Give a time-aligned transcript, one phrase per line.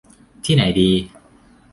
[0.45, 0.89] ที่ไหนดี